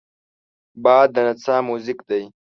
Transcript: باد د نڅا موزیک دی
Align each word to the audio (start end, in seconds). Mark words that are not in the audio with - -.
باد 0.83 1.07
د 1.15 1.17
نڅا 1.27 1.55
موزیک 1.67 1.99
دی 2.09 2.23